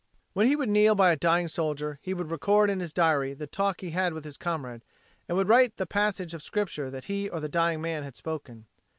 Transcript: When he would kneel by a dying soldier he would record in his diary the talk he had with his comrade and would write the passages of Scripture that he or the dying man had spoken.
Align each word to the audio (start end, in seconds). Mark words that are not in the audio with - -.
When 0.33 0.47
he 0.47 0.55
would 0.55 0.67
kneel 0.69 0.95
by 0.95 1.11
a 1.11 1.15
dying 1.15 1.47
soldier 1.47 1.99
he 2.01 2.15
would 2.15 2.31
record 2.31 2.71
in 2.71 2.79
his 2.79 2.91
diary 2.91 3.35
the 3.35 3.45
talk 3.45 3.81
he 3.81 3.91
had 3.91 4.13
with 4.15 4.23
his 4.23 4.35
comrade 4.35 4.81
and 5.27 5.37
would 5.37 5.47
write 5.47 5.77
the 5.77 5.85
passages 5.85 6.33
of 6.33 6.41
Scripture 6.41 6.89
that 6.89 7.03
he 7.05 7.29
or 7.29 7.39
the 7.39 7.47
dying 7.47 7.81
man 7.83 8.01
had 8.01 8.15
spoken. 8.15 8.65